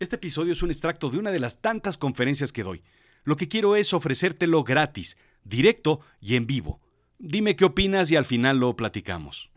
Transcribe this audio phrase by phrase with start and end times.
[0.00, 2.84] Este episodio es un extracto de una de las tantas conferencias que doy.
[3.24, 6.80] Lo que quiero es ofrecértelo gratis, directo y en vivo.
[7.18, 9.50] Dime qué opinas y al final lo platicamos.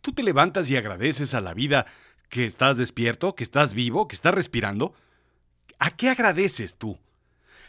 [0.00, 1.84] ¿Tú te levantas y agradeces a la vida
[2.30, 4.94] que estás despierto, que estás vivo, que estás respirando?
[5.78, 6.98] ¿A qué agradeces tú?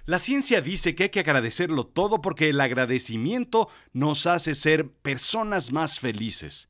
[0.05, 5.73] La ciencia dice que hay que agradecerlo todo porque el agradecimiento nos hace ser personas
[5.73, 6.69] más felices.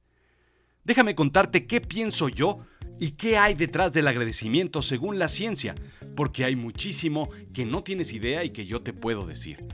[0.83, 2.65] Déjame contarte qué pienso yo
[2.99, 5.75] y qué hay detrás del agradecimiento según la ciencia,
[6.15, 9.65] porque hay muchísimo que no tienes idea y que yo te puedo decir.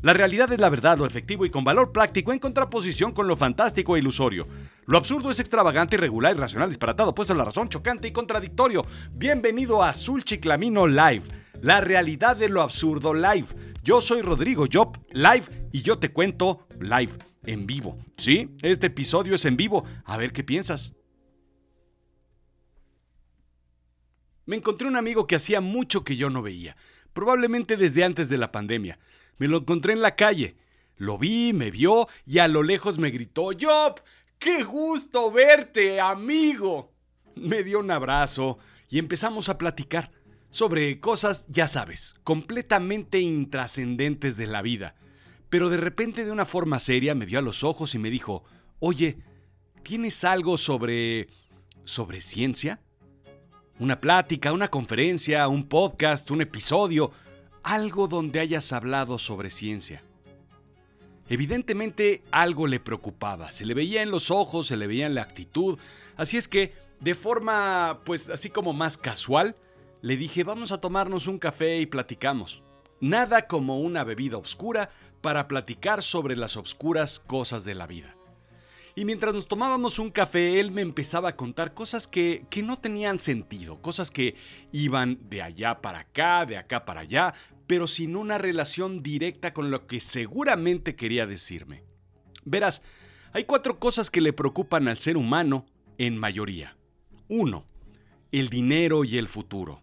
[0.00, 3.36] La realidad es la verdad, lo efectivo y con valor práctico en contraposición con lo
[3.36, 4.46] fantástico e ilusorio.
[4.86, 8.86] Lo absurdo es extravagante, irregular, irracional, disparatado, puesto en la razón, chocante y contradictorio.
[9.12, 11.24] Bienvenido a Azul Chiclamino Live,
[11.62, 13.46] la realidad de lo absurdo live.
[13.82, 17.12] Yo soy Rodrigo Job Live y yo te cuento live,
[17.44, 17.98] en vivo.
[18.16, 18.50] ¿Sí?
[18.62, 19.84] Este episodio es en vivo.
[20.04, 20.94] A ver qué piensas.
[24.48, 26.74] Me encontré un amigo que hacía mucho que yo no veía,
[27.12, 28.98] probablemente desde antes de la pandemia.
[29.36, 30.56] Me lo encontré en la calle.
[30.96, 34.00] Lo vi, me vio y a lo lejos me gritó, Job,
[34.38, 36.94] qué gusto verte, amigo.
[37.34, 40.12] Me dio un abrazo y empezamos a platicar
[40.48, 44.94] sobre cosas, ya sabes, completamente intrascendentes de la vida.
[45.50, 48.44] Pero de repente de una forma seria me vio a los ojos y me dijo,
[48.78, 49.18] oye,
[49.82, 51.28] ¿tienes algo sobre...
[51.84, 52.80] sobre ciencia?
[53.80, 57.12] Una plática, una conferencia, un podcast, un episodio
[57.62, 60.02] algo donde hayas hablado sobre ciencia.
[61.28, 65.22] Evidentemente algo le preocupaba, se le veía en los ojos, se le veía en la
[65.22, 65.78] actitud,
[66.16, 69.54] así es que de forma pues así como más casual,
[70.02, 72.64] le dije vamos a tomarnos un café y platicamos.
[73.00, 74.90] Nada como una bebida oscura
[75.20, 78.17] para platicar sobre las obscuras cosas de la vida.
[78.98, 82.80] Y mientras nos tomábamos un café, él me empezaba a contar cosas que, que, no
[82.80, 84.34] tenían sentido, cosas que
[84.72, 87.32] iban de allá para acá, de acá para allá,
[87.68, 91.84] pero sin una relación directa con lo que seguramente quería decirme.
[92.44, 92.82] Verás,
[93.32, 95.64] hay cuatro cosas que le preocupan al ser humano
[95.96, 96.76] en mayoría.
[97.28, 97.66] Uno,
[98.32, 99.80] el dinero y el futuro.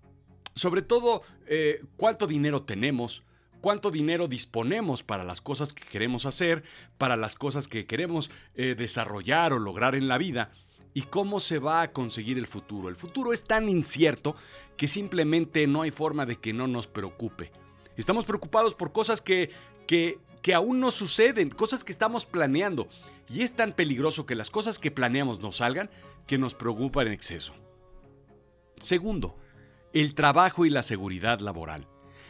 [0.56, 3.24] Sobre todo, eh, cuánto dinero tenemos,
[3.66, 6.62] cuánto dinero disponemos para las cosas que queremos hacer,
[7.00, 10.52] para las cosas que queremos eh, desarrollar o lograr en la vida,
[10.94, 12.90] y cómo se va a conseguir el futuro.
[12.90, 14.36] El futuro es tan incierto
[14.78, 17.52] que simplemente no hay forma de que no nos preocupe.
[17.98, 19.50] Estamos preocupados por cosas que,
[19.88, 22.88] que, que aún no suceden, cosas que estamos planeando.
[23.30, 25.90] Y es tan peligroso que las cosas que planeamos no salgan
[26.28, 27.56] que nos preocupan en exceso.
[28.78, 29.40] Segundo,
[29.92, 31.88] el trabajo y la seguridad laboral.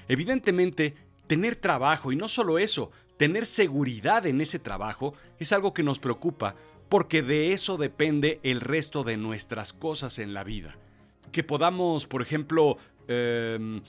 [0.07, 0.94] Evidentemente,
[1.28, 6.00] tener trabajo y no solo eso, tener seguridad en ese trabajo es algo que nos
[6.00, 6.56] preocupa
[6.90, 10.78] porque de eso depende el resto de nuestras cosas en la vida.
[11.31, 12.78] Que podamos, por ejemplo,
[13.08, 13.81] em,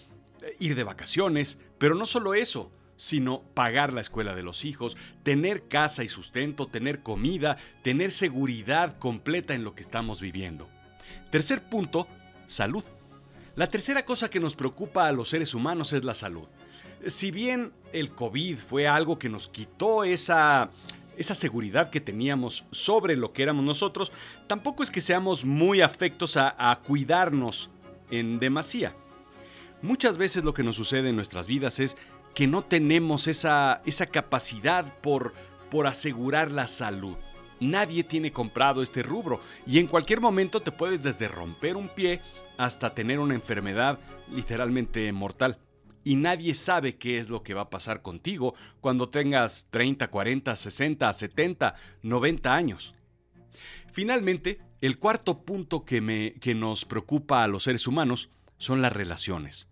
[0.58, 5.68] ir de vacaciones, pero no solo eso, sino pagar la escuela de los hijos, tener
[5.68, 10.68] casa y sustento, tener comida, tener seguridad completa en lo que estamos viviendo.
[11.30, 12.08] Tercer punto,
[12.47, 12.84] salud.
[13.54, 16.48] La tercera cosa que nos preocupa a los seres humanos es la salud.
[17.04, 20.70] Si bien el COVID fue algo que nos quitó esa,
[21.16, 24.12] esa seguridad que teníamos sobre lo que éramos nosotros,
[24.46, 27.70] tampoco es que seamos muy afectos a, cuidarnos
[28.10, 28.94] en demasía.
[29.82, 31.96] Muchas veces lo que nos sucede en nuestras vidas es
[32.34, 35.34] que no tenemos esa, esa capacidad por,
[35.70, 37.16] por asegurar la salud.
[37.60, 42.20] Nadie tiene comprado este rubro y en cualquier momento te puedes desde romper un pie
[42.58, 43.98] hasta tener una enfermedad
[44.30, 45.58] literalmente mortal.
[46.06, 50.54] Y nadie sabe qué es lo que va a pasar contigo cuando tengas 30, 40,
[50.54, 52.94] 60, 70, 90 años.
[53.90, 58.92] Finalmente, el cuarto punto que, me, que nos preocupa a los seres humanos son las
[58.92, 59.66] relaciones.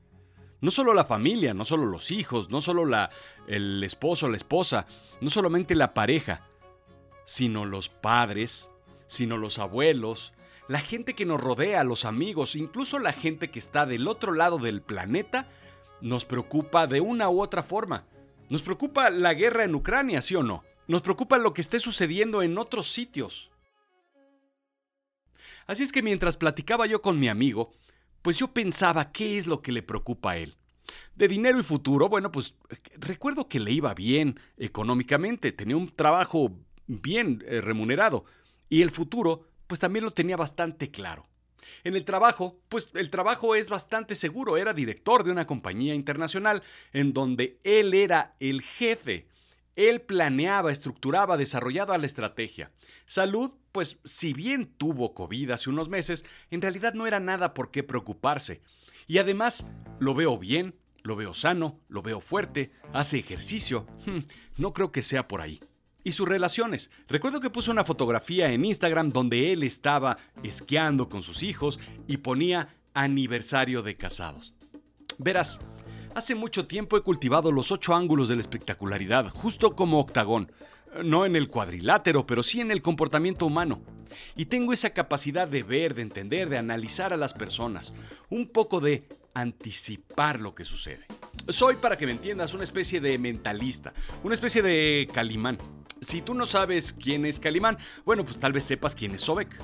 [0.61, 3.11] No solo la familia, no solo los hijos, no solo la,
[3.47, 4.87] el esposo, la esposa,
[5.21, 6.49] no solamente la pareja,
[7.25, 8.71] sino los padres,
[9.07, 10.35] sino los abuelos,
[10.67, 14.59] la gente que nos rodea, los amigos, incluso la gente que está del otro lado
[14.59, 15.47] del planeta,
[16.05, 18.07] nos preocupa de una u otra forma.
[18.51, 20.63] Nos preocupa la guerra en Ucrania, ¿sí o no?
[20.87, 23.51] Nos preocupa lo que esté sucediendo en otros sitios.
[25.67, 27.73] Así es que mientras platicaba yo con mi amigo,
[28.21, 30.55] pues yo pensaba qué es lo que le preocupa a él.
[31.15, 32.55] De dinero y futuro, bueno, pues
[32.99, 36.53] recuerdo que le iba bien económicamente, tenía un trabajo
[36.87, 38.27] bien eh, remunerado
[38.69, 41.27] y el futuro, pues también lo tenía bastante claro.
[41.85, 46.63] En el trabajo, pues el trabajo es bastante seguro, era director de una compañía internacional
[46.93, 49.29] en donde él era el jefe
[49.77, 52.71] Él planeaba, estructuraba, desarrollaba la estrategia.
[53.07, 57.73] Salud, pues si bien tuvo COVID hace unos meses, en realidad no era nada por
[57.73, 58.63] qué preocuparse.
[59.09, 59.67] Y además,
[59.99, 63.87] lo veo bien, lo veo sano, lo veo fuerte, hace ejercicio.
[64.07, 64.21] Hmm,
[64.57, 65.61] no creo que sea por ahí.
[66.05, 66.91] Y sus relaciones.
[67.09, 72.19] Recuerdo que puso una fotografía en Instagram donde él estaba esquiando con sus hijos y
[72.19, 74.55] ponía aniversario de casados.
[75.19, 75.61] Verás,
[76.15, 80.53] hace mucho tiempo he cultivado los ocho ángulos de la espectacularidad, justo como octagón.
[81.03, 83.83] No en el cuadrilátero, pero sí en el comportamiento humano.
[84.37, 87.93] Y tengo esa capacidad de ver, de entender, de analizar a las personas.
[88.31, 91.05] Un poco de anticipar lo que sucede.
[91.49, 93.93] Soy, para que me entiendas, una especie de mentalista,
[94.23, 95.59] una especie de Calimán.
[96.01, 99.61] Si tú no sabes quién es Calimán, bueno, pues tal vez sepas quién es Sobek.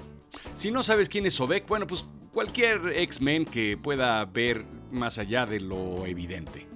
[0.55, 5.47] Si no sabes quién es Sobek, bueno, pues cualquier X-Men que pueda ver más allá
[5.47, 6.67] de lo evidente.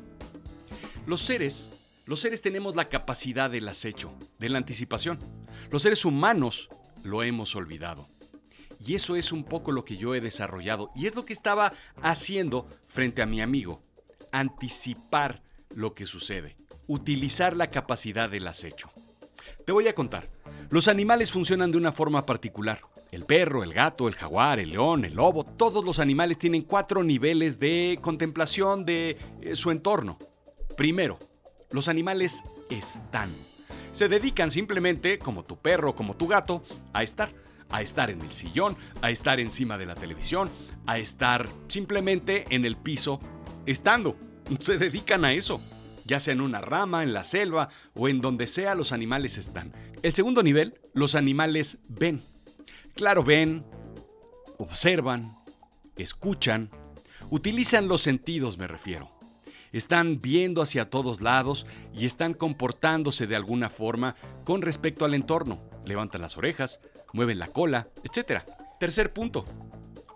[1.06, 1.70] Los seres,
[2.06, 5.18] los seres tenemos la capacidad del acecho, de la anticipación.
[5.70, 6.70] Los seres humanos
[7.02, 8.08] lo hemos olvidado.
[8.80, 11.72] Y eso es un poco lo que yo he desarrollado y es lo que estaba
[12.02, 13.82] haciendo frente a mi amigo.
[14.34, 15.42] Anticipar
[15.76, 16.56] lo que sucede.
[16.88, 18.90] Utilizar la capacidad del acecho.
[19.64, 20.28] Te voy a contar.
[20.70, 22.80] Los animales funcionan de una forma particular.
[23.12, 27.04] El perro, el gato, el jaguar, el león, el lobo, todos los animales tienen cuatro
[27.04, 30.18] niveles de contemplación de eh, su entorno.
[30.76, 31.20] Primero,
[31.70, 33.30] los animales están.
[33.92, 37.32] Se dedican simplemente, como tu perro, como tu gato, a estar.
[37.70, 40.50] A estar en el sillón, a estar encima de la televisión,
[40.86, 43.20] a estar simplemente en el piso,
[43.66, 44.16] estando.
[44.60, 45.60] Se dedican a eso
[46.04, 49.72] ya sea en una rama, en la selva o en donde sea los animales están.
[50.02, 52.22] El segundo nivel, los animales ven.
[52.94, 53.64] Claro, ven,
[54.58, 55.36] observan,
[55.96, 56.70] escuchan,
[57.30, 59.10] utilizan los sentidos, me refiero.
[59.72, 64.14] Están viendo hacia todos lados y están comportándose de alguna forma
[64.44, 65.60] con respecto al entorno.
[65.84, 66.80] Levantan las orejas,
[67.12, 68.42] mueven la cola, etc.
[68.78, 69.44] Tercer punto.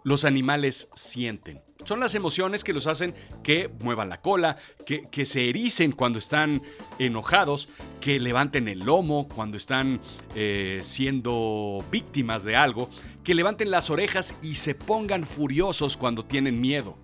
[0.05, 1.61] Los animales sienten.
[1.85, 3.15] Son las emociones que los hacen
[3.45, 6.61] que muevan la cola, que, se ericen cuando están
[6.99, 7.69] enojados,
[8.01, 10.01] que levanten el lomo cuando están
[10.35, 12.91] eh, siendo víctimas de algo,
[13.23, 16.99] que levanten las orejas y se pongan furiosos cuando tienen miedo.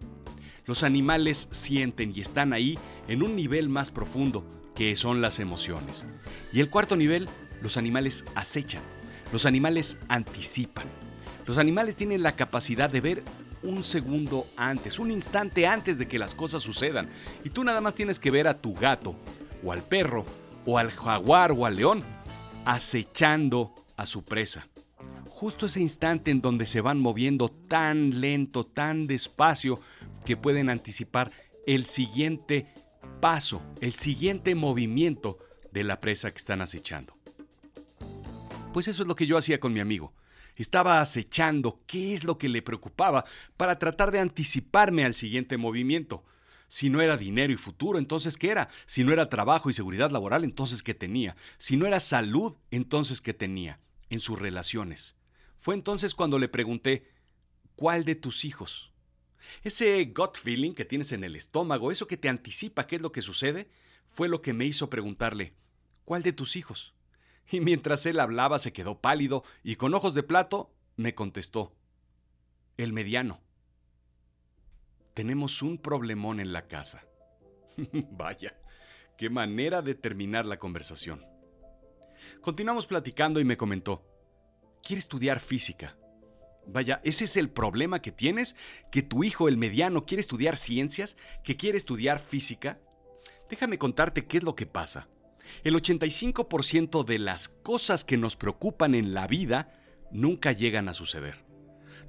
[0.67, 4.45] Los animales sienten y están ahí en un nivel más profundo,
[4.75, 6.05] que son las emociones.
[6.53, 7.29] Y el cuarto nivel,
[7.63, 8.83] los animales acechan,
[9.33, 10.89] los animales anticipan.
[11.47, 13.23] Los animales tienen la capacidad de ver
[13.65, 17.09] un segundo antes, un instante antes de que las cosas sucedan.
[17.45, 19.17] Y tú nada más tienes que ver a tu gato,
[19.65, 20.25] o al perro,
[20.67, 22.05] o al jaguar o al león,
[22.65, 24.69] acechando a su presa.
[25.27, 29.81] Justo ese instante en donde se van moviendo tan lento, tan despacio,
[30.25, 31.31] que pueden anticipar
[31.67, 32.67] el siguiente
[33.21, 35.39] paso, el siguiente movimiento
[35.73, 37.15] de la presa que están acechando.
[38.73, 40.13] Pues eso es lo que yo hacía con mi amigo.
[40.57, 43.25] Estaba acechando qué es lo que le preocupaba
[43.57, 46.25] para tratar de anticiparme al siguiente movimiento.
[46.69, 48.69] Si no era dinero y futuro, entonces ¿qué era?
[48.87, 51.37] Si no era trabajo y seguridad laboral, entonces ¿qué tenía?
[51.59, 53.81] Si no era salud, entonces ¿qué tenía?
[54.11, 55.15] En sus relaciones.
[55.57, 57.11] Fue entonces cuando le pregunté,
[57.77, 58.93] ¿cuál de tus hijos?
[59.63, 63.13] Ese gut feeling que tienes en el estómago, eso que te anticipa qué es lo
[63.13, 63.69] que sucede,
[64.09, 65.53] fue lo que me hizo preguntarle,
[66.05, 66.95] ¿cuál de tus hijos?
[67.51, 71.75] Y mientras él hablaba se quedó pálido y con ojos de plato me contestó,
[72.77, 73.41] el mediano.
[75.15, 77.05] Tenemos un problemón en la casa.
[78.11, 78.59] Vaya,
[79.17, 81.25] qué manera de terminar la conversación.
[82.41, 84.05] Continuamos platicando y me comentó,
[84.83, 85.97] quiere estudiar física.
[86.67, 88.57] Vaya, ese es el problema que tienes,
[88.91, 92.81] que tu hijo, el mediano, quiere estudiar ciencias, que quiere estudiar física.
[93.51, 95.09] Déjame contarte qué es lo que pasa.
[95.63, 99.73] El 85% de las cosas que nos preocupan en la vida
[100.11, 101.45] nunca llegan a suceder.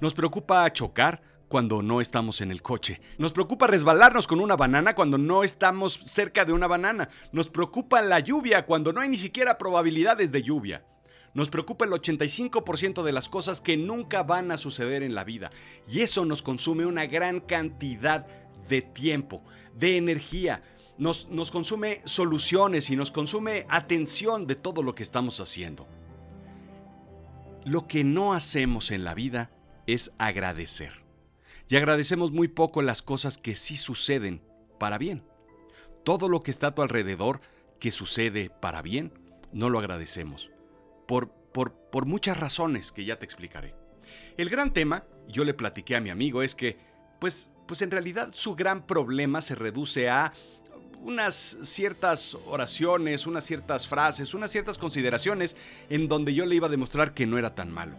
[0.01, 2.99] Nos preocupa chocar cuando no estamos en el coche.
[3.17, 7.09] Nos preocupa resbalarnos con una banana cuando no estamos cerca de una banana.
[7.31, 10.85] Nos preocupa la lluvia cuando no hay ni siquiera probabilidades de lluvia.
[11.33, 15.51] Nos preocupa el 85% de las cosas que nunca van a suceder en la vida.
[15.87, 18.25] Y eso nos consume una gran cantidad
[18.69, 19.43] de tiempo,
[19.75, 20.61] de energía,
[20.97, 25.87] nos, consume soluciones y nos consume atención de todo lo que estamos haciendo.
[27.65, 29.51] Lo que no hacemos en la vida
[29.87, 31.03] es agradecer.
[31.67, 34.41] Y agradecemos muy poco las cosas que sí suceden
[34.79, 35.23] para bien.
[36.03, 37.41] Todo lo que está a tu alrededor
[37.79, 39.11] que sucede para bien,
[39.51, 40.51] no lo agradecemos.
[41.07, 43.75] Por, por, por muchas razones que ya te explicaré.
[44.37, 46.77] El gran tema, yo le platiqué a mi amigo, es que,
[47.19, 50.33] pues, pues en realidad su gran problema se reduce a
[51.05, 55.55] unas ciertas oraciones, unas ciertas frases, unas ciertas consideraciones
[55.87, 57.95] en donde yo le iba a demostrar que no era tan malo.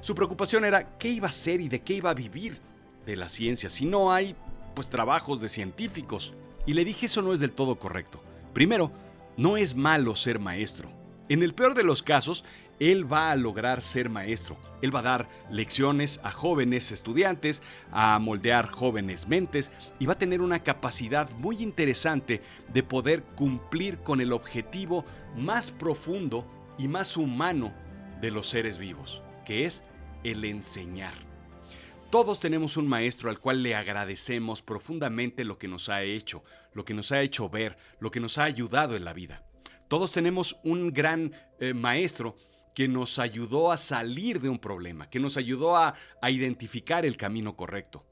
[0.00, 2.58] Su preocupación era qué iba a ser y de qué iba a vivir
[3.04, 4.34] de la ciencia si no hay
[4.74, 6.32] pues trabajos de científicos.
[6.64, 8.22] Y le dije eso no es del todo correcto.
[8.54, 8.92] Primero,
[9.36, 10.90] no es malo ser maestro.
[11.28, 12.42] En el peor de los casos,
[12.80, 14.56] él va a lograr ser maestro.
[14.80, 20.18] Él va a dar lecciones a jóvenes estudiantes, a moldear jóvenes mentes y va a
[20.18, 22.40] tener una capacidad muy interesante
[22.72, 25.04] de poder cumplir con el objetivo
[25.36, 26.46] más profundo
[26.78, 27.74] y más humano
[28.22, 29.84] de los seres vivos, que es
[30.24, 31.14] el enseñar.
[32.10, 36.42] Todos tenemos un maestro al cual le agradecemos profundamente lo que nos ha hecho,
[36.72, 39.44] lo que nos ha hecho ver, lo que nos ha ayudado en la vida.
[39.88, 42.36] Todos tenemos un gran eh, maestro
[42.74, 47.16] que nos ayudó a salir de un problema, que nos ayudó a, a identificar el
[47.16, 48.06] camino correcto.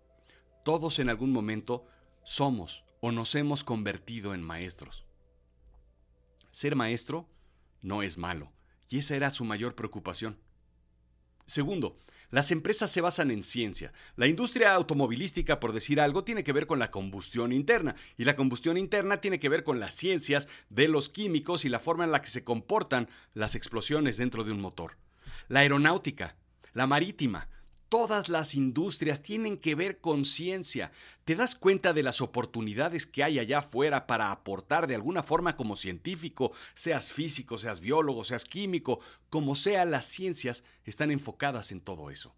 [0.64, 1.86] Todos en algún momento
[2.24, 5.04] somos o nos hemos convertido en maestros.
[6.50, 7.28] Ser maestro
[7.82, 8.50] no es malo,
[8.88, 10.38] y esa era su mayor preocupación.
[11.46, 11.98] Segundo,
[12.30, 13.92] las empresas se basan en ciencia.
[14.16, 17.94] La industria automovilística, por decir algo, tiene que ver con la combustión interna.
[18.16, 21.78] Y la combustión interna tiene que ver con las ciencias de los químicos y la
[21.78, 24.96] forma en la que se comportan las explosiones dentro de un motor.
[25.48, 26.36] La aeronáutica,
[26.72, 27.48] la marítima,
[27.88, 30.90] Todas las industrias tienen que ver con ciencia.
[31.24, 35.54] ¿Te das cuenta de las oportunidades que hay allá afuera para aportar de alguna forma
[35.54, 38.98] como científico, seas físico, seas biólogo, seas químico,
[39.30, 42.34] como sea, las ciencias están enfocadas en todo eso?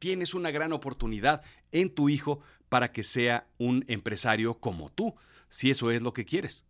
[0.00, 5.14] Tienes una gran oportunidad en tu hijo para que sea un empresario como tú,
[5.48, 6.64] si eso es lo que quieres.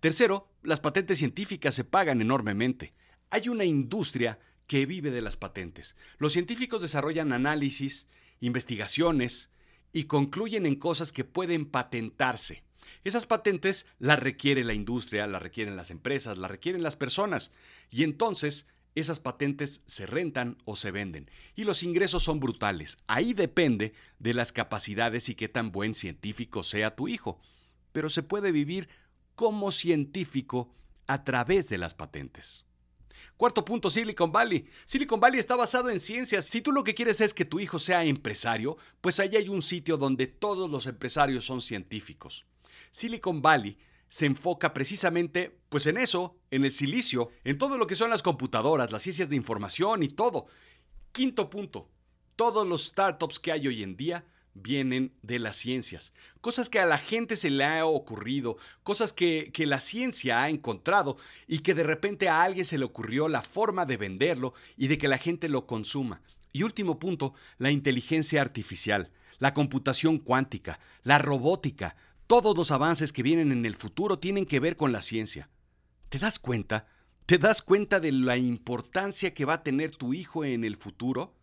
[0.00, 2.92] Tercero, las patentes científicas se pagan enormemente.
[3.30, 5.96] Hay una industria que vive de las patentes.
[6.18, 8.06] Los científicos desarrollan análisis,
[8.38, 9.50] investigaciones
[9.92, 12.62] y concluyen en cosas que pueden patentarse.
[13.02, 17.50] Esas patentes las requiere la industria, las requieren las empresas, las requieren las personas.
[17.90, 21.30] Y entonces esas patentes se rentan o se venden.
[21.56, 22.98] Y los ingresos son brutales.
[23.06, 27.40] Ahí depende de las capacidades y qué tan buen científico sea tu hijo.
[27.92, 28.88] Pero se puede vivir
[29.34, 30.70] como científico
[31.06, 32.67] a través de las patentes.
[33.36, 34.68] Cuarto punto, Silicon Valley.
[34.84, 36.46] Silicon Valley está basado en ciencias.
[36.46, 39.62] Si tú lo que quieres es que tu hijo sea empresario, pues allí hay un
[39.62, 42.46] sitio donde todos los empresarios son científicos.
[42.90, 47.94] Silicon Valley se enfoca precisamente pues en eso, en el silicio, en todo lo que
[47.94, 50.46] son las computadoras, las ciencias de información y todo.
[51.12, 51.90] Quinto punto,
[52.36, 54.24] todos los startups que hay hoy en día
[54.62, 56.12] vienen de las ciencias.
[56.40, 60.50] Cosas que a la gente se le ha ocurrido, cosas que, que, la ciencia ha
[60.50, 64.88] encontrado y que de repente a alguien se le ocurrió la forma de venderlo y
[64.88, 66.20] de que la gente lo consuma.
[66.52, 71.96] Y último punto, la inteligencia artificial, la computación cuántica, la robótica,
[72.26, 75.48] todos los avances que vienen en el futuro tienen que ver con la ciencia.
[76.08, 76.86] ¿Te das cuenta?
[77.26, 81.34] ¿Te das cuenta de la importancia que va a tener tu hijo en el futuro?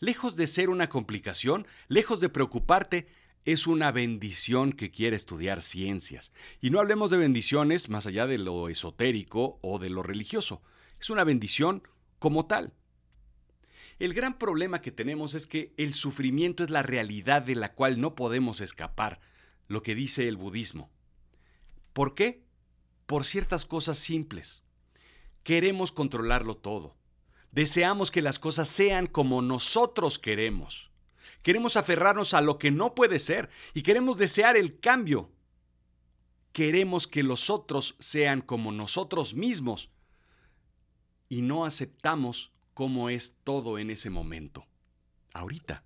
[0.00, 3.08] Lejos de ser una complicación, lejos de preocuparte,
[3.44, 6.32] es una bendición que quiere estudiar ciencias.
[6.60, 10.62] Y no hablemos de bendiciones más allá de lo esotérico o de lo religioso.
[11.00, 11.82] Es una bendición
[12.18, 12.74] como tal.
[13.98, 18.00] El gran problema que tenemos es que el sufrimiento es la realidad de la cual
[18.00, 19.20] no podemos escapar,
[19.66, 20.90] lo que dice el budismo.
[21.92, 22.44] ¿Por qué?
[23.06, 24.62] Por ciertas cosas simples.
[25.42, 26.97] Queremos controlarlo todo.
[27.52, 30.90] Deseamos que las cosas sean como nosotros queremos.
[31.42, 35.30] Queremos aferrarnos a lo que no puede ser y queremos desear el cambio.
[36.52, 39.90] Queremos que los otros sean como nosotros mismos
[41.28, 44.66] y no aceptamos cómo es todo en ese momento.
[45.32, 45.84] Ahorita.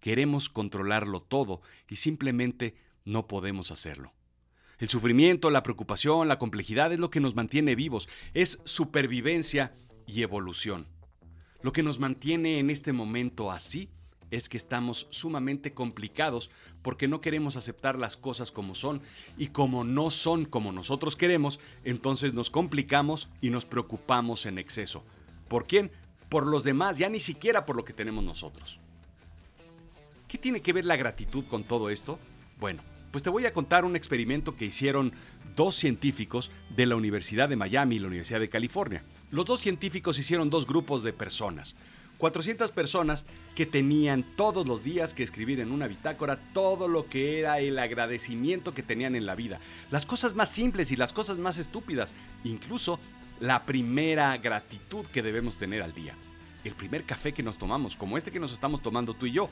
[0.00, 2.74] Queremos controlarlo todo y simplemente
[3.04, 4.12] no podemos hacerlo.
[4.78, 9.76] El sufrimiento, la preocupación, la complejidad es lo que nos mantiene vivos, es supervivencia
[10.12, 10.86] y evolución.
[11.62, 13.88] Lo que nos mantiene en este momento así
[14.30, 16.50] es que estamos sumamente complicados
[16.82, 19.02] porque no queremos aceptar las cosas como son
[19.36, 25.04] y como no son como nosotros queremos, entonces nos complicamos y nos preocupamos en exceso.
[25.48, 25.90] ¿Por quién?
[26.28, 28.80] Por los demás, ya ni siquiera por lo que tenemos nosotros.
[30.28, 32.18] ¿Qué tiene que ver la gratitud con todo esto?
[32.58, 35.12] Bueno, pues te voy a contar un experimento que hicieron
[35.54, 39.04] dos científicos de la Universidad de Miami y la Universidad de California.
[39.32, 41.74] Los dos científicos hicieron dos grupos de personas.
[42.18, 43.24] 400 personas
[43.54, 47.78] que tenían todos los días que escribir en una bitácora todo lo que era el
[47.78, 49.58] agradecimiento que tenían en la vida.
[49.90, 52.14] Las cosas más simples y las cosas más estúpidas.
[52.44, 53.00] Incluso
[53.40, 56.14] la primera gratitud que debemos tener al día.
[56.62, 59.48] El primer café que nos tomamos, como este que nos estamos tomando tú y yo.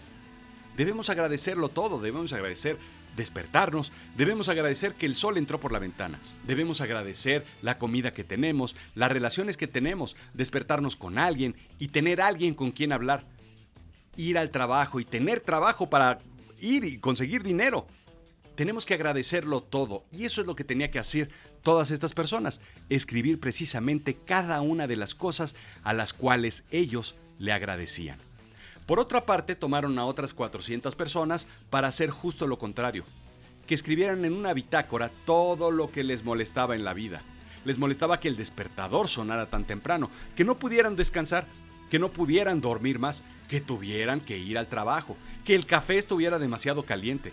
[0.76, 2.76] Debemos agradecerlo todo, debemos agradecer
[3.16, 8.24] despertarnos, debemos agradecer que el sol entró por la ventana, debemos agradecer la comida que
[8.24, 13.26] tenemos, las relaciones que tenemos, despertarnos con alguien y tener alguien con quien hablar,
[14.16, 16.20] ir al trabajo y tener trabajo para
[16.60, 17.86] ir y conseguir dinero.
[18.54, 21.30] Tenemos que agradecerlo todo y eso es lo que tenía que hacer
[21.62, 27.52] todas estas personas, escribir precisamente cada una de las cosas a las cuales ellos le
[27.52, 28.18] agradecían.
[28.90, 33.04] Por otra parte, tomaron a otras 400 personas para hacer justo lo contrario,
[33.68, 37.22] que escribieran en una bitácora todo lo que les molestaba en la vida.
[37.64, 41.46] Les molestaba que el despertador sonara tan temprano, que no pudieran descansar,
[41.88, 46.40] que no pudieran dormir más, que tuvieran que ir al trabajo, que el café estuviera
[46.40, 47.32] demasiado caliente,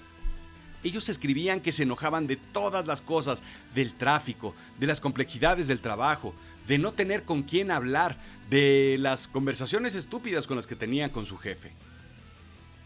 [0.87, 5.81] ellos escribían que se enojaban de todas las cosas, del tráfico, de las complejidades del
[5.81, 6.33] trabajo,
[6.67, 8.17] de no tener con quién hablar,
[8.49, 11.71] de las conversaciones estúpidas con las que tenían con su jefe.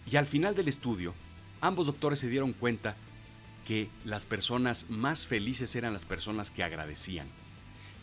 [0.09, 1.13] Y al final del estudio,
[1.59, 2.95] ambos doctores se dieron cuenta
[3.65, 7.27] que las personas más felices eran las personas que agradecían.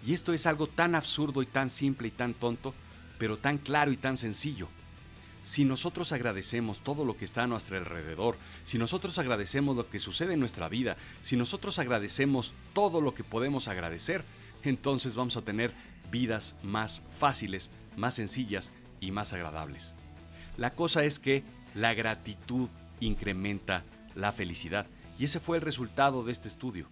[0.06, 2.74] Y esto es algo tan absurdo y tan simple y tan tonto,
[3.18, 4.68] pero tan claro y tan sencillo.
[5.48, 9.98] Si nosotros agradecemos todo lo que está a nuestro alrededor, si nosotros agradecemos lo que
[9.98, 14.26] sucede en nuestra vida, si nosotros agradecemos todo lo que podemos agradecer,
[14.62, 15.72] entonces vamos a tener
[16.10, 19.94] vidas más fáciles, más sencillas y más agradables.
[20.58, 22.68] La cosa es que la gratitud
[23.00, 24.86] incrementa la felicidad
[25.18, 26.90] y ese fue el resultado de este estudio.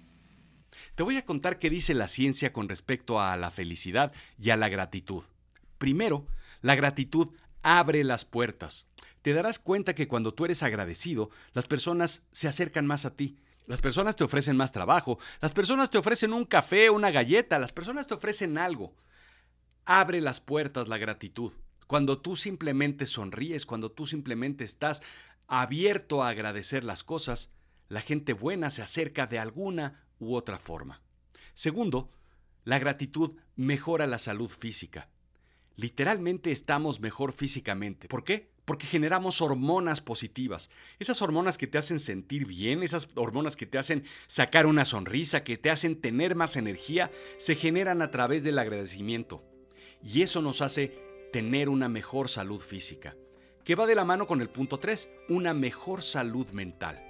[0.94, 4.56] Te voy a contar qué dice la ciencia con respecto a la felicidad y a
[4.56, 5.25] la gratitud.
[5.76, 6.26] Primero,
[6.62, 7.28] la gratitud
[7.66, 8.87] abre las puertas.
[9.23, 13.40] Te darás cuenta que cuando tú eres agradecido, las personas se acercan más a ti.
[13.66, 17.73] Las personas te ofrecen más trabajo, las personas te ofrecen un café, una galleta, las
[17.73, 18.94] personas te ofrecen algo.
[19.85, 21.54] Abre las puertas la gratitud.
[21.88, 25.02] Cuando tú simplemente sonríes, cuando tú simplemente estás
[25.49, 27.50] abierto a agradecer las cosas,
[27.88, 31.02] la gente buena se acerca de alguna u otra forma.
[31.54, 32.12] Segundo,
[32.62, 35.08] la gratitud mejora la salud física
[35.76, 38.09] literalmente estamos mejor físicamente.
[38.09, 38.50] ¿Por qué?
[38.64, 40.71] Porque generamos hormonas positivas.
[40.99, 45.45] Esas hormonas que te hacen sentir bien, esas hormonas que te hacen sacar una sonrisa,
[45.45, 49.45] que te hacen tener más energía, se generan a través del agradecimiento.
[50.02, 50.99] Y eso nos hace
[51.32, 53.17] tener una mejor salud física,
[53.65, 57.02] que va de la mano con el punto 3, una mejor salud mental.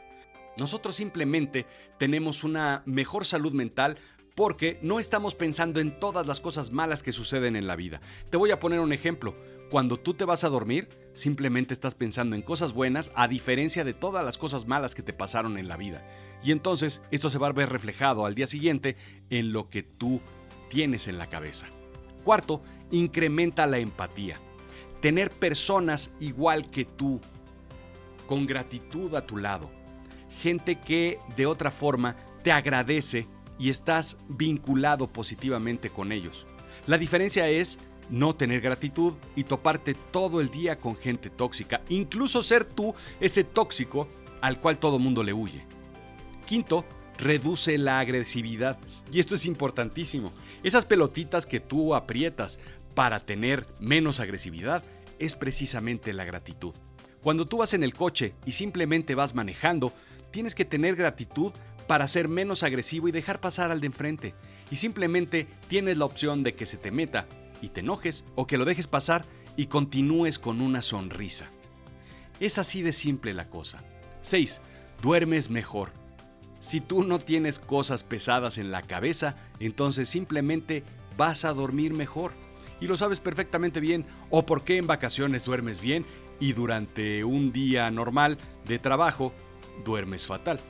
[0.58, 1.66] Nosotros simplemente
[1.98, 3.98] tenemos una mejor salud mental
[4.36, 8.02] porque no estamos pensando en todas las cosas malas que suceden en la vida.
[8.30, 9.34] Te voy a poner un ejemplo.
[9.70, 13.94] Cuando tú te vas a dormir, simplemente estás pensando en cosas buenas a diferencia de
[13.94, 16.06] todas las cosas malas que te pasaron en la vida.
[16.44, 18.96] Y entonces esto se va a ver reflejado al día siguiente
[19.30, 20.20] en lo que tú
[20.68, 21.66] tienes en la cabeza.
[22.22, 24.38] Cuarto, incrementa la empatía.
[25.00, 27.22] Tener personas igual que tú,
[28.26, 29.70] con gratitud a tu lado.
[30.42, 33.26] Gente que de otra forma te agradece
[33.58, 36.46] y estás vinculado positivamente con ellos.
[36.86, 37.78] La diferencia es
[38.10, 43.44] no tener gratitud y toparte todo el día con gente tóxica, incluso ser tú ese
[43.44, 44.08] tóxico
[44.40, 45.64] al cual todo mundo le huye.
[46.46, 46.84] Quinto,
[47.18, 48.78] reduce la agresividad.
[49.10, 50.32] Y esto es importantísimo.
[50.62, 52.58] Esas pelotitas que tú aprietas
[52.94, 54.82] para tener menos agresividad
[55.18, 56.74] es precisamente la gratitud.
[57.22, 59.92] Cuando tú vas en el coche y simplemente vas manejando,
[60.30, 61.52] tienes que tener gratitud
[61.86, 64.34] para ser menos agresivo y dejar pasar al de enfrente.
[64.70, 67.26] Y simplemente tienes la opción de que se te meta
[67.60, 69.24] y te enojes o que lo dejes pasar
[69.56, 71.50] y continúes con una sonrisa.
[72.40, 73.82] Es así de simple la cosa.
[74.22, 74.60] 6.
[75.02, 75.92] Duermes mejor.
[76.58, 80.84] Si tú no tienes cosas pesadas en la cabeza, entonces simplemente
[81.16, 82.32] vas a dormir mejor.
[82.80, 86.04] Y lo sabes perfectamente bien, o por qué en vacaciones duermes bien
[86.40, 89.32] y durante un día normal de trabajo
[89.84, 90.60] duermes fatal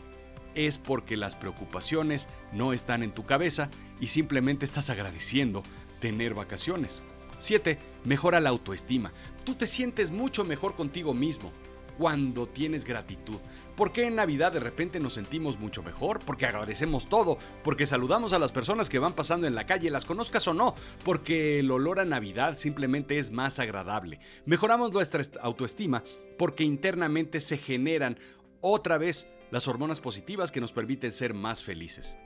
[0.57, 5.63] es porque las preocupaciones no están en tu cabeza y simplemente estás agradeciendo
[6.01, 7.05] tener vacaciones.
[7.39, 7.79] 7.
[8.05, 9.13] Mejora la autoestima.
[9.45, 11.53] Tú te sientes mucho mejor contigo mismo
[11.99, 13.37] cuando tienes gratitud.
[13.77, 16.21] ¿Por qué en Navidad de repente nos sentimos mucho mejor?
[16.25, 20.07] Porque agradecemos todo, porque saludamos a las personas que van pasando en la calle, las
[20.07, 24.19] conozcas o no, porque el olor a Navidad simplemente es más agradable.
[24.47, 26.03] Mejoramos nuestra autoestima
[26.39, 28.19] porque internamente se generan
[28.63, 32.19] otra vez las hormonas positivas que nos permiten ser más felices.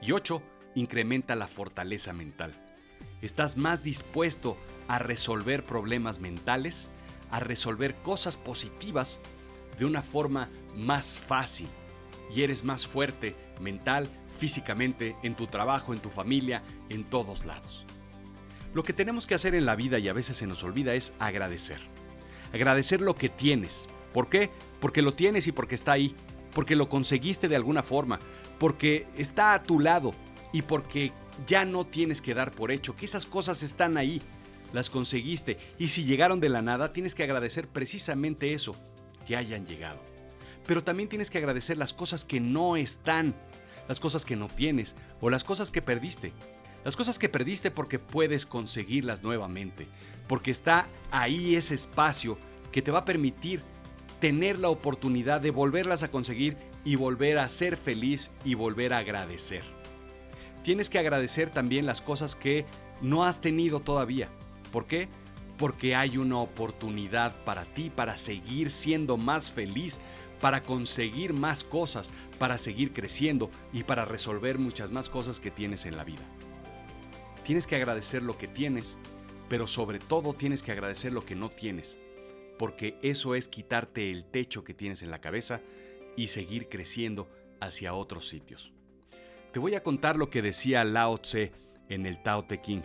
[0.00, 0.42] Y 8.
[0.74, 2.52] Incrementa la fortaleza mental.
[3.22, 6.90] Estás más dispuesto a resolver problemas mentales,
[7.30, 9.20] a resolver cosas positivas
[9.78, 11.68] de una forma más fácil.
[12.34, 17.84] Y eres más fuerte mental, físicamente, en tu trabajo, en tu familia, en todos lados.
[18.74, 21.12] Lo que tenemos que hacer en la vida y a veces se nos olvida es
[21.18, 21.80] agradecer.
[22.52, 23.88] Agradecer lo que tienes.
[24.12, 24.50] ¿Por qué?
[24.80, 26.14] porque lo tienes y porque está ahí,
[26.58, 28.18] porque lo conseguiste de alguna forma,
[28.58, 30.12] porque está a tu lado
[30.52, 31.12] y porque
[31.46, 34.20] ya no tienes que dar por hecho que esas cosas están ahí,
[34.72, 38.74] las conseguiste y si llegaron de la nada tienes que agradecer precisamente eso,
[39.24, 40.00] que hayan llegado.
[40.66, 43.36] Pero también tienes que agradecer las cosas que no están,
[43.86, 46.32] las cosas que no tienes o las cosas que perdiste.
[46.84, 49.86] Las cosas que perdiste porque puedes conseguirlas nuevamente,
[50.26, 52.36] porque está ahí ese espacio
[52.72, 53.62] que te va a permitir
[54.20, 58.98] tener la oportunidad de volverlas a conseguir y volver a ser feliz y volver a
[58.98, 59.62] agradecer.
[60.62, 62.66] Tienes que agradecer también las cosas que
[63.00, 64.28] no has tenido todavía.
[64.72, 65.08] ¿Por qué?
[65.56, 69.98] Porque hay una oportunidad para ti para seguir siendo más feliz,
[70.40, 75.86] para conseguir más cosas, para seguir creciendo y para resolver muchas más cosas que tienes
[75.86, 76.22] en la vida.
[77.44, 78.98] Tienes que agradecer lo que tienes,
[79.48, 81.98] pero sobre todo tienes que agradecer lo que no tienes,
[82.58, 85.60] porque eso es quitarte el techo que tienes en la cabeza
[86.16, 87.28] y seguir creciendo
[87.60, 88.72] hacia otros sitios.
[89.52, 91.52] Te voy a contar lo que decía Lao Tse
[91.88, 92.82] en el Tao Te King.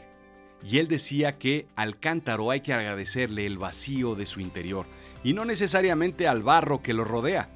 [0.65, 4.85] Y él decía que al cántaro hay que agradecerle el vacío de su interior
[5.21, 7.49] y no necesariamente al barro que lo rodea,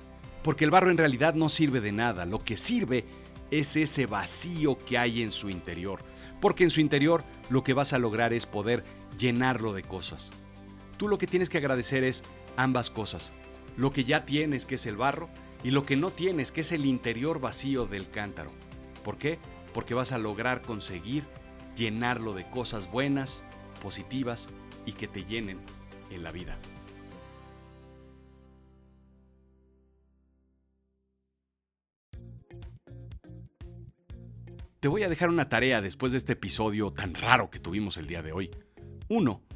[0.43, 3.06] porque el barro en realidad no sirve de nada, lo que sirve
[3.49, 6.01] es ese vacío que hay en su interior,
[6.41, 8.84] porque en su interior lo que vas a lograr es poder
[9.17, 10.32] llenarlo de cosas.
[10.97, 12.23] Tú lo que tienes que agradecer es
[12.55, 13.33] ambas cosas,
[13.77, 15.29] lo que ya tienes que es el barro
[15.63, 18.49] y lo que no tienes que es el interior vacío del cántaro.
[19.03, 19.38] ¿Por qué?
[19.73, 21.23] Porque vas a lograr conseguir
[21.75, 23.43] llenarlo de cosas buenas,
[23.81, 24.49] positivas
[24.88, 25.60] y que te llenen
[26.10, 26.57] en la vida.
[34.79, 38.07] Te voy a dejar una tarea después de este episodio tan raro que tuvimos el
[38.07, 38.51] día de hoy.
[39.10, 39.46] 1.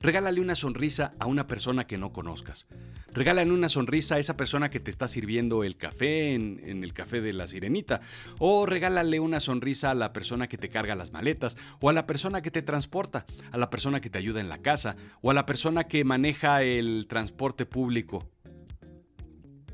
[0.00, 2.66] Regálale una sonrisa a una persona que no conozcas.
[3.12, 6.92] Regálale una sonrisa a esa persona que te está sirviendo el café en, en, el
[6.92, 8.00] café de la sirenita.
[8.38, 11.56] O regálale una sonrisa a la persona que te carga las maletas.
[11.80, 13.26] O a la persona que te transporta.
[13.50, 14.94] A la persona que te ayuda en la casa.
[15.20, 18.30] O a la persona que maneja el transporte público.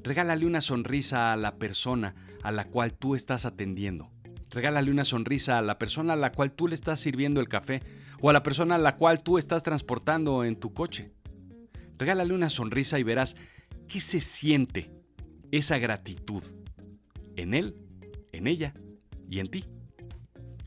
[0.02, 4.10] Regálale una sonrisa a la persona a la cual tú estás atendiendo.
[4.50, 7.82] Regálale una sonrisa a la persona a la cual tú le estás sirviendo el café
[8.24, 11.12] o a la persona a la cual tú estás transportando en tu coche.
[11.98, 13.36] Regálale una sonrisa y verás
[13.86, 14.90] qué se siente
[15.50, 16.42] esa gratitud
[17.36, 17.76] en él,
[18.32, 18.72] en ella
[19.28, 19.66] y en ti.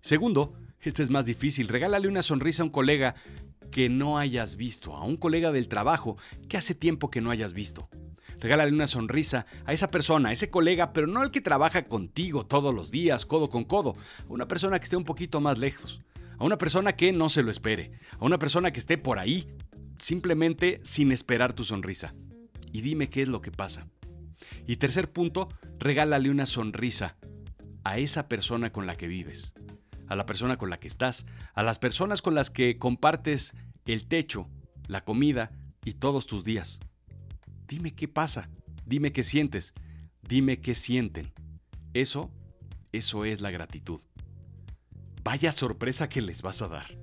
[0.03, 3.15] Segundo, este es más difícil, regálale una sonrisa a un colega
[3.71, 6.15] que no hayas visto, a un colega del trabajo
[6.47, 7.89] que hace tiempo que no hayas visto.
[8.39, 12.45] Regálale una sonrisa a esa persona, a ese colega, pero no al que trabaja contigo
[12.45, 13.95] todos los días, codo con codo,
[14.29, 16.03] a una persona que esté un poquito más lejos,
[16.37, 19.47] a una persona que no se lo espere, a una persona que esté por ahí,
[19.97, 22.13] simplemente sin esperar tu sonrisa.
[22.71, 23.87] Y dime qué es lo que pasa.
[24.67, 27.17] Y tercer punto, regálale una sonrisa
[27.83, 29.53] a esa persona con la que vives,
[30.07, 33.53] a la persona con la que estás, a las personas con las que compartes
[33.85, 34.49] el techo,
[34.87, 35.51] la comida
[35.85, 36.79] y todos tus días.
[37.67, 38.49] Dime qué pasa,
[38.85, 39.73] dime qué sientes,
[40.21, 41.33] dime qué sienten.
[41.93, 42.31] Eso,
[42.91, 44.01] eso es la gratitud.
[45.27, 46.97] Vaya sorpresa que les vas a dar.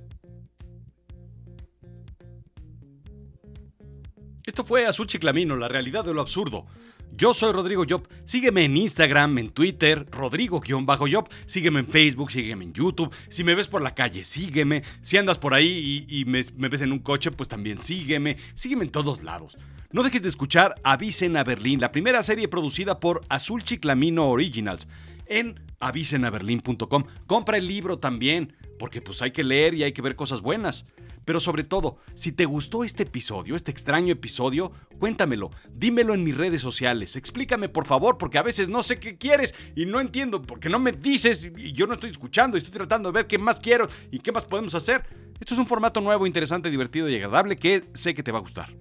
[4.47, 6.65] Esto fue Azul Chiclamino, la realidad de lo absurdo.
[7.13, 8.09] Yo soy Rodrigo Job.
[8.25, 11.29] Sígueme en Instagram, en Twitter, Rodrigo-Job.
[11.45, 13.15] Sígueme en Facebook, sígueme en YouTube.
[13.29, 14.83] Si me ves por la calle, sígueme.
[15.03, 18.39] Si andas por ahí y, me, ves en un coche, pues también sígueme.
[18.55, 19.59] Sígueme en todos lados.
[19.93, 24.89] No dejes de escuchar Avisen a Berlín, la primera serie producida por Azul Chiclamino Originals,
[25.27, 27.05] en avisenaberlin.com.
[27.27, 30.87] Compra el libro también, porque pues hay que leer y hay que ver cosas buenas.
[31.25, 36.37] Pero sobre todo, si te gustó este episodio, este extraño episodio, cuéntamelo, dímelo en mis
[36.37, 40.43] redes sociales, explícame por favor, porque a veces no sé qué quieres y no entiendo,
[40.43, 43.59] porque no me dices y yo no estoy escuchando, estoy tratando de ver qué más
[43.59, 45.05] quiero y qué más podemos hacer.
[45.41, 48.43] Esto es un formato nuevo, interesante, divertido y agradable que sé que te va a
[48.43, 48.77] gustar.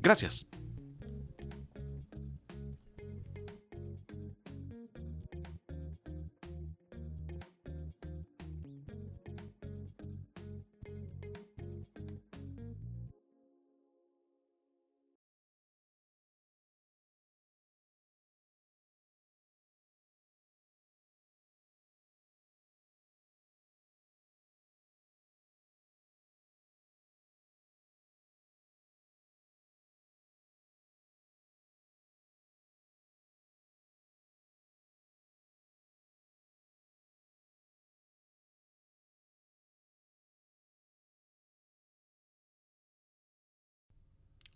[0.00, 0.46] Gracias.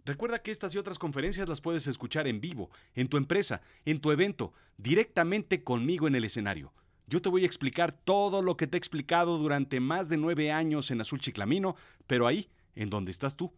[0.05, 4.01] Recuerda que estas y otras conferencias las puedes escuchar en vivo, en tu empresa, en
[4.01, 6.73] tu evento, directamente conmigo en el escenario.
[7.07, 10.51] Yo te voy a explicar todo lo que te he explicado durante más de nueve
[10.51, 13.53] años en Azul Chiclamino, pero ahí, en donde estás tú.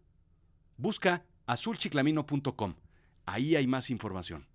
[0.77, 2.75] Busca azulchiclamino.com.
[3.27, 4.47] Ahí hay más información.